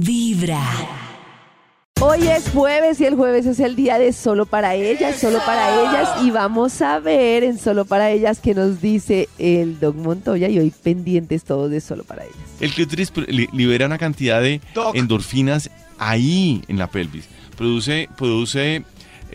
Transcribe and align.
Vibra. 0.00 0.62
Hoy 2.00 2.26
es 2.26 2.48
jueves 2.48 2.98
y 3.00 3.04
el 3.04 3.14
jueves 3.14 3.44
es 3.44 3.60
el 3.60 3.76
día 3.76 3.98
de 3.98 4.14
Solo 4.14 4.46
para 4.46 4.74
ellas, 4.74 5.20
Solo 5.20 5.38
para 5.44 5.82
ellas. 5.82 6.08
Y 6.24 6.30
vamos 6.30 6.80
a 6.80 6.98
ver 6.98 7.44
en 7.44 7.58
Solo 7.58 7.84
para 7.84 8.10
ellas 8.10 8.40
qué 8.40 8.54
nos 8.54 8.80
dice 8.80 9.28
el 9.38 9.78
Doc 9.78 9.94
Montoya 9.96 10.48
y 10.48 10.58
hoy 10.58 10.72
pendientes 10.82 11.44
todos 11.44 11.70
de 11.70 11.82
Solo 11.82 12.04
para 12.04 12.24
ellas. 12.24 12.36
El 12.60 12.72
clítoris 12.72 13.12
libera 13.52 13.84
una 13.84 13.98
cantidad 13.98 14.40
de 14.40 14.62
endorfinas 14.94 15.70
ahí 15.98 16.64
en 16.68 16.78
la 16.78 16.86
pelvis. 16.86 17.28
Produce, 17.56 18.08
produce, 18.16 18.84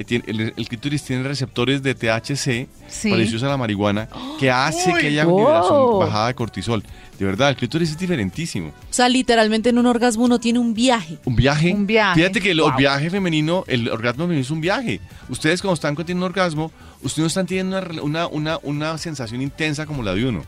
tiene- 0.04 0.24
el, 0.28 0.54
el 0.56 0.68
clítoris 0.68 1.04
tiene 1.04 1.24
receptores 1.24 1.82
de 1.84 1.96
THC, 1.96 2.68
Sí. 2.88 3.10
parecidos 3.10 3.44
a 3.44 3.48
la 3.48 3.58
marihuana, 3.58 4.08
que 4.40 4.50
hace 4.52 4.94
que 4.94 5.08
haya 5.08 5.26
Wow. 5.26 5.38
liberación, 5.40 6.00
bajada 6.00 6.28
de 6.28 6.34
cortisol. 6.36 6.84
De 7.18 7.26
verdad, 7.26 7.50
el 7.50 7.56
clítoris 7.56 7.90
es 7.92 7.98
diferentísimo. 7.98 8.68
O 8.70 8.74
sea, 8.94 9.10
literalmente 9.10 9.70
en 9.70 9.78
un 9.80 9.88
orgasmo 9.88 10.26
uno 10.26 10.40
tiene 10.40 10.60
un 10.60 10.74
viaje. 10.74 11.18
Un 11.26 11.36
viaje. 11.36 11.74
Un 11.74 11.88
viaje. 11.88 12.20
Fíjate 12.22 12.42
que 12.42 12.52
el 12.52 12.62
viaje 12.78 13.10
femenino, 13.10 13.64
el 13.68 13.90
orgasmo 13.90 14.26
femenino 14.26 14.42
es 14.42 14.52
un 14.52 14.62
viaje. 14.62 15.00
Ustedes 15.30 15.62
cuando 15.62 15.74
están 15.74 15.96
teniendo 15.96 16.26
un 16.26 16.32
orgasmo, 16.32 16.72
ustedes 17.02 17.20
no 17.20 17.28
están 17.28 17.46
teniendo 17.48 17.78
una, 17.80 18.02
una, 18.04 18.28
una, 18.28 18.60
una 18.64 18.98
sensación 19.00 19.42
intensa 19.42 19.86
como 19.88 20.04
la 20.04 20.14
de 20.14 20.26
uno. 20.26 20.44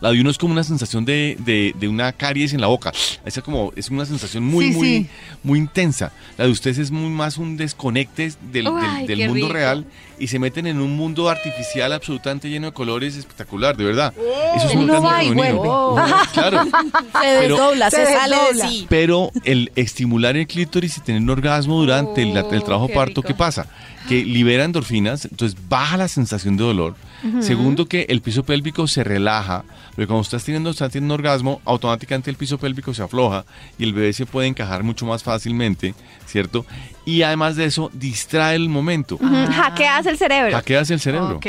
La 0.00 0.10
de 0.10 0.20
uno 0.20 0.30
es 0.30 0.38
como 0.38 0.52
una 0.52 0.64
sensación 0.64 1.04
de, 1.04 1.36
de, 1.40 1.74
de 1.78 1.88
una 1.88 2.12
caries 2.12 2.52
en 2.54 2.60
la 2.60 2.68
boca. 2.68 2.90
Es 3.24 3.38
como, 3.40 3.72
es 3.76 3.90
una 3.90 4.06
sensación 4.06 4.44
muy, 4.44 4.68
Sí, 4.72 4.76
muy, 4.78 4.88
sí. 4.88 5.06
muy 5.42 5.58
intensa. 5.58 6.10
La 6.38 6.46
de 6.46 6.50
ustedes 6.50 6.78
es 6.78 6.90
muy 6.90 7.10
más 7.10 7.36
un 7.36 7.56
desconecte 7.56 8.32
del, 8.50 8.64
del- 8.64 8.66
Ay, 8.78 9.06
del 9.06 9.18
qué 9.18 9.28
mundo 9.28 9.46
rico. 9.46 9.52
real 9.52 9.84
y 10.18 10.26
se 10.28 10.38
meten 10.38 10.66
en 10.66 10.80
un 10.80 10.96
mundo 10.96 11.28
artificial 11.28 11.92
absolutamente 11.92 12.48
lleno 12.48 12.66
de 12.68 12.72
colores 12.72 13.16
espectacular, 13.16 13.76
de 13.76 13.84
verdad. 13.84 14.14
Eso 14.56 14.68
es 14.68 14.74
un 14.74 14.88
orgasmo 14.90 15.08
va 15.08 15.24
y 15.24 15.30
vuelve. 15.32 15.68
Claro. 16.32 16.64
Se 16.64 16.70
Pero- 17.12 17.40
desdobla, 17.56 17.90
se, 17.90 18.06
Se 18.06 18.12
sale 18.14 18.36
de 18.54 18.68
sí. 18.68 18.86
Pero 18.88 19.30
el 19.44 19.70
estimular 19.76 20.36
el 20.36 20.46
clítoris 20.46 20.96
y 20.98 21.00
tener 21.00 21.20
un 21.22 21.30
orgasmo 21.30 21.78
durante 21.80 22.22
el, 22.22 22.36
el 22.36 22.44
Oh, 22.44 22.62
trabajo 22.64 22.86
qué 22.88 22.94
parto, 22.94 23.20
rico. 23.20 23.28
¿qué 23.28 23.34
pasa? 23.34 23.66
Que 24.08 24.24
libera 24.24 24.64
endorfinas, 24.64 25.26
entonces 25.26 25.56
baja 25.68 25.96
la 25.98 26.08
sensación 26.08 26.56
de 26.56 26.64
dolor. 26.64 26.94
Segundo, 27.40 27.84
que 27.86 28.06
el 28.08 28.22
piso 28.22 28.44
pélvico 28.44 28.88
se 28.88 29.04
relaja, 29.04 29.62
porque 29.90 30.06
cuando 30.06 30.22
estás 30.22 30.44
teniendo, 30.44 30.70
estás 30.70 30.92
teniendo 30.92 31.14
un 31.14 31.20
orgasmo, 31.20 31.60
automáticamente 31.64 32.30
el 32.30 32.36
piso 32.36 32.58
pélvico 32.58 32.94
se 32.94 33.02
afloja 33.02 33.44
y 33.78 33.84
el 33.84 33.92
bebé 33.92 34.12
se 34.12 34.26
puede 34.26 34.48
encajar 34.48 34.82
mucho 34.82 35.06
más 35.06 35.22
fácilmente, 35.22 35.94
¿cierto? 36.26 36.64
Y 37.04 37.22
además 37.22 37.56
de 37.56 37.64
eso, 37.64 37.90
distrae 37.92 38.56
el 38.56 38.68
momento. 38.68 39.16
Ujú, 39.16 39.46
Hackeas 39.52 40.06
el 40.06 40.18
cerebro. 40.18 40.56
Hackeas 40.56 40.90
el 40.90 41.00
cerebro. 41.00 41.36
Ok. 41.36 41.46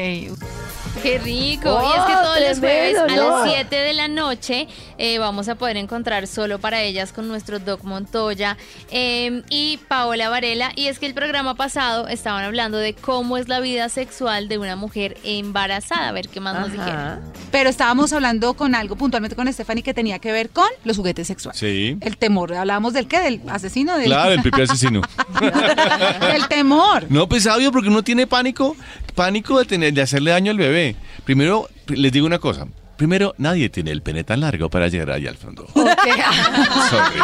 Qué 1.01 1.17
rico. 1.19 1.69
Oh, 1.69 1.81
y 1.81 1.99
es 1.99 2.05
que 2.05 2.13
todos 2.13 2.39
los 2.47 2.59
jueves 2.59 2.97
a 2.97 3.07
las 3.07 3.49
7 3.49 3.75
de 3.75 3.93
la 3.93 4.07
noche 4.07 4.67
eh, 4.97 5.17
vamos 5.17 5.49
a 5.49 5.55
poder 5.55 5.77
encontrar 5.77 6.27
solo 6.27 6.59
para 6.59 6.81
ellas 6.81 7.11
con 7.11 7.27
nuestro 7.27 7.59
Doc 7.59 7.83
Montoya 7.83 8.57
eh, 8.91 9.41
y 9.49 9.79
Paola 9.87 10.29
Varela. 10.29 10.71
Y 10.75 10.87
es 10.87 10.99
que 10.99 11.07
el 11.07 11.13
programa 11.13 11.55
pasado 11.55 12.07
estaban 12.07 12.43
hablando 12.43 12.77
de 12.77 12.93
cómo 12.93 13.37
es 13.37 13.47
la 13.47 13.59
vida 13.59 13.89
sexual 13.89 14.47
de 14.47 14.57
una 14.57 14.75
mujer 14.75 15.17
embarazada. 15.23 16.09
A 16.09 16.11
ver 16.11 16.29
qué 16.29 16.39
más 16.39 16.59
nos 16.59 16.71
dijeron. 16.71 17.19
Pero 17.51 17.69
estábamos 17.69 18.13
hablando 18.13 18.53
con 18.53 18.75
algo 18.75 18.95
puntualmente 18.95 19.35
con 19.35 19.51
Stephanie 19.51 19.83
que 19.83 19.93
tenía 19.93 20.19
que 20.19 20.31
ver 20.31 20.49
con 20.49 20.67
los 20.83 20.97
juguetes 20.97 21.27
sexuales. 21.27 21.59
Sí. 21.59 21.97
El 22.01 22.17
temor. 22.17 22.53
Hablábamos 22.53 22.93
del 22.93 23.07
qué? 23.07 23.19
Del 23.19 23.41
asesino. 23.49 23.97
Del, 23.97 24.05
Claro, 24.05 24.33
el 24.33 24.41
pipí 24.41 24.61
asesino. 24.61 25.01
el 26.35 26.47
temor. 26.47 27.05
No, 27.09 27.27
pues 27.27 27.45
obvio, 27.47 27.71
porque 27.71 27.89
uno 27.89 28.03
tiene 28.03 28.27
pánico, 28.27 28.75
pánico 29.15 29.59
de 29.59 29.65
tener, 29.65 29.93
de 29.93 30.01
hacerle 30.01 30.31
daño 30.31 30.51
al 30.51 30.57
bebé. 30.57 30.95
Primero, 31.25 31.69
les 31.87 32.11
digo 32.11 32.25
una 32.25 32.39
cosa. 32.39 32.67
Primero, 33.01 33.33
nadie 33.39 33.67
tiene 33.69 33.89
el 33.89 34.03
pene 34.03 34.23
tan 34.23 34.41
largo 34.41 34.69
para 34.69 34.87
llegar 34.87 35.09
allá 35.09 35.31
al 35.31 35.35
fondo. 35.35 35.65
Sorry. 35.73 37.19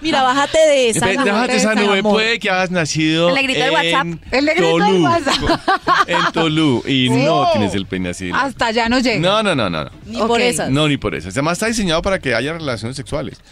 Mira, 0.00 0.22
bájate 0.22 0.56
de 0.58 0.88
esa. 0.88 1.12
Nube, 1.12 1.24
Déjate 1.24 1.56
esa 1.56 1.74
mi 1.74 1.84
nube, 1.84 1.98
amor. 1.98 2.12
puede 2.14 2.38
que 2.38 2.48
hayas 2.48 2.70
nacido 2.70 3.28
El 3.28 3.34
negrito 3.34 3.60
del 3.60 3.70
WhatsApp. 3.70 4.06
El 4.30 4.44
negrito 4.46 4.70
Tolú. 4.70 5.04
WhatsApp. 5.04 5.60
En 6.06 6.32
Tolú. 6.32 6.82
Y 6.86 7.10
no 7.10 7.50
tienes 7.52 7.74
el 7.74 7.84
pene 7.84 8.08
así. 8.08 8.30
Hasta 8.32 8.68
allá 8.68 8.88
no 8.88 8.98
llega. 8.98 9.20
No, 9.20 9.42
no, 9.42 9.54
no, 9.54 9.68
no. 9.68 9.84
no. 9.84 9.90
Ni 10.06 10.18
por 10.20 10.40
esas. 10.40 10.70
No, 10.70 10.88
ni 10.88 10.96
por 10.96 11.14
eso. 11.14 11.28
Además 11.28 11.52
está 11.58 11.66
diseñado 11.66 12.00
para 12.00 12.18
que 12.18 12.34
haya 12.34 12.54
relaciones 12.54 12.96
sexuales. 12.96 13.42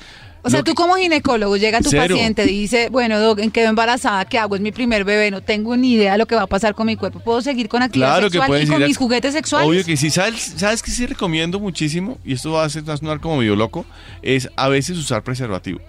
O 0.42 0.50
sea, 0.50 0.60
tú 0.62 0.72
que- 0.72 0.74
como 0.76 0.94
ginecólogo 0.96 1.56
llega 1.56 1.80
tu 1.80 1.90
Cero. 1.90 2.14
paciente 2.14 2.44
y 2.44 2.60
dice, 2.60 2.88
bueno, 2.90 3.18
doc, 3.20 3.38
¿en 3.40 3.50
quedo 3.50 3.68
embarazada? 3.68 4.24
¿Qué 4.24 4.38
hago? 4.38 4.54
Es 4.54 4.60
mi 4.60 4.72
primer 4.72 5.04
bebé, 5.04 5.30
no 5.30 5.40
tengo 5.42 5.76
ni 5.76 5.92
idea 5.94 6.12
de 6.12 6.18
lo 6.18 6.26
que 6.26 6.34
va 6.36 6.42
a 6.42 6.46
pasar 6.46 6.74
con 6.74 6.86
mi 6.86 6.96
cuerpo. 6.96 7.20
¿Puedo 7.20 7.42
seguir 7.42 7.68
con 7.68 7.82
actividad 7.82 8.08
Claro 8.08 8.26
que 8.28 8.32
sexual 8.32 8.46
puedes 8.48 8.68
y 8.68 8.72
con 8.72 8.82
a- 8.82 8.86
mis 8.86 8.96
juguetes 8.96 9.32
sexuales? 9.34 9.68
Obvio 9.68 9.84
que 9.84 9.96
sí. 9.96 10.10
¿Sabes, 10.10 10.54
¿Sabes 10.56 10.82
que 10.82 10.90
sí 10.90 11.06
recomiendo 11.06 11.58
muchísimo? 11.60 12.18
Y 12.24 12.34
esto 12.34 12.52
va 12.52 12.62
a 12.62 12.66
a 12.66 12.70
sonar 12.70 13.20
como 13.20 13.38
medio 13.38 13.56
loco. 13.56 13.84
Es 14.22 14.48
a 14.56 14.68
veces 14.68 14.96
usar 14.98 15.22
preservativo. 15.24 15.80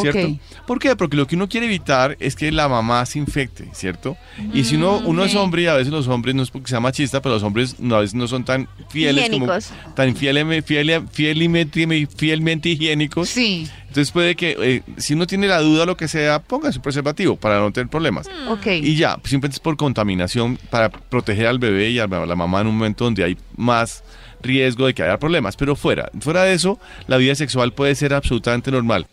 ¿Cierto? 0.00 0.38
¿Por 0.66 0.78
qué? 0.78 0.96
Porque 0.96 1.18
lo 1.18 1.26
que 1.26 1.36
uno 1.36 1.50
quiere 1.50 1.66
evitar 1.66 2.16
es 2.18 2.34
que 2.34 2.50
la 2.50 2.66
mamá 2.66 3.04
se 3.04 3.18
infecte, 3.18 3.68
¿cierto? 3.74 4.16
Y 4.54 4.64
si 4.64 4.76
uno, 4.76 5.02
uno 5.04 5.22
es 5.22 5.34
hombre 5.34 5.60
y 5.64 5.66
a 5.66 5.74
veces 5.74 5.92
los 5.92 6.08
hombres, 6.08 6.34
no 6.34 6.42
es 6.42 6.50
porque 6.50 6.70
sea 6.70 6.80
machista, 6.80 7.20
pero 7.20 7.34
los 7.34 7.42
hombres 7.42 7.78
no, 7.78 7.96
a 7.96 8.00
veces 8.00 8.14
no 8.14 8.26
son 8.26 8.42
tan 8.42 8.68
fieles 8.88 9.26
Higiénicos. 9.26 9.66
como... 9.66 9.92
Tan 9.94 10.16
fieleme- 10.16 10.62
fiele- 10.64 11.06
fielmente, 11.12 12.08
fielmente 12.16 12.70
higiénicos. 12.70 13.28
Sí, 13.28 13.68
Entonces 13.92 14.10
puede 14.10 14.34
que, 14.36 14.56
eh, 14.58 14.82
si 14.96 15.12
uno 15.12 15.26
tiene 15.26 15.46
la 15.48 15.60
duda 15.60 15.82
o 15.82 15.86
lo 15.86 15.98
que 15.98 16.08
sea, 16.08 16.38
ponga 16.40 16.72
su 16.72 16.80
preservativo 16.80 17.36
para 17.36 17.60
no 17.60 17.70
tener 17.72 17.88
problemas. 17.90 18.26
ok. 18.48 18.66
Y 18.80 18.96
ya, 18.96 19.16
simplemente 19.22 19.56
es 19.56 19.60
por 19.60 19.76
contaminación 19.76 20.56
para 20.70 20.88
proteger 20.88 21.46
al 21.46 21.58
bebé 21.58 21.90
y 21.90 21.98
a 21.98 22.06
la 22.06 22.34
mamá 22.34 22.62
en 22.62 22.68
un 22.68 22.78
momento 22.78 23.04
donde 23.04 23.22
hay 23.22 23.36
más 23.54 24.02
riesgo 24.42 24.86
de 24.86 24.94
que 24.94 25.02
haya 25.02 25.18
problemas. 25.18 25.56
Pero 25.56 25.76
fuera, 25.76 26.10
fuera 26.20 26.42
de 26.44 26.54
eso, 26.54 26.80
la 27.06 27.18
vida 27.18 27.34
sexual 27.34 27.74
puede 27.74 27.94
ser 27.94 28.14
absolutamente 28.14 28.70
normal. 28.70 29.06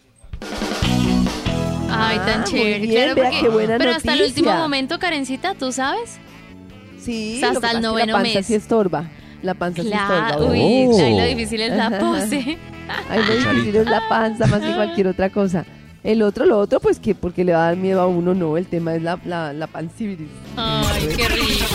Ay, 1.91 2.17
tan 2.19 2.41
Ah, 2.41 2.43
chévere. 2.45 2.79
bien, 2.79 2.91
claro, 2.93 3.15
porque- 3.15 3.41
qué 3.41 3.49
buena 3.49 3.77
pero 3.77 3.91
hasta 3.91 4.13
el 4.13 4.21
último 4.21 4.53
momento, 4.55 4.97
Karencita, 4.97 5.55
¿tú 5.55 5.73
sabes? 5.73 6.19
Sí, 7.01 7.33
O 7.35 7.39
sea, 7.41 7.49
lo 7.51 7.57
hasta 7.57 7.59
que 7.59 7.59
el 7.59 7.61
pasa 7.61 7.67
es 7.67 7.73
que 7.75 7.81
noveno 7.81 8.13
la 8.13 8.19
panza 8.23 8.37
mes. 8.39 8.45
sí 8.47 8.53
estorba. 8.55 9.09
La 9.41 9.53
panza 9.55 9.81
sí 9.83 9.89
Claro. 9.89 10.27
estorba. 10.29 10.51
Uy, 10.53 10.87
Oh. 10.89 11.03
ahí 11.03 11.17
lo 11.17 11.25
difícil 11.25 11.61
es 11.61 11.73
la 11.75 11.99
pose. 11.99 12.57
Ay, 13.09 13.21
lo 13.27 13.35
difícil 13.53 13.75
es 13.75 13.87
la 13.87 14.01
panza 14.09 14.47
más 14.47 14.61
que 14.61 14.73
cualquier 14.73 15.07
otra 15.07 15.29
cosa. 15.29 15.65
El 16.03 16.21
otro, 16.21 16.45
lo 16.45 16.57
otro, 16.57 16.79
pues 16.79 16.97
que 16.99 17.13
porque 17.13 17.43
le 17.43 17.51
va 17.51 17.63
a 17.63 17.65
dar 17.67 17.75
miedo 17.75 17.99
a 18.01 18.07
uno, 18.07 18.33
no. 18.33 18.55
El 18.57 18.67
tema 18.67 18.95
es 18.95 19.01
la, 19.03 19.19
la, 19.25 19.51
la. 19.51 19.69
Ay, 19.73 21.07
qué 21.15 21.27
rico. 21.27 21.65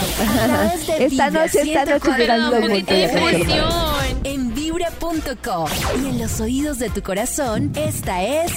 Esta 0.98 1.30
noche, 1.30 1.60
esta 1.60 1.84
noche 1.84 2.08
104, 2.10 2.16
llega 2.16 2.34
el 2.36 2.44
Un 2.44 2.50
Doc 2.50 2.60
poquito 2.60 2.94
de 2.94 3.06
Montoya 3.06 3.12
con 3.12 3.20
Solo 3.20 3.20
para 3.20 3.36
ellas. 3.36 3.58
emoción. 3.58 4.20
En 4.24 4.54
vibra.com 4.54 5.68
y 6.02 6.08
en 6.08 6.18
los 6.18 6.40
oídos 6.40 6.78
de 6.78 6.90
tu 6.90 7.02
corazón, 7.02 7.72
esta 7.76 8.22
es 8.24 8.52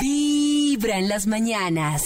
Vibra 0.00 0.98
en 0.98 1.08
las 1.08 1.26
mañanas. 1.26 2.04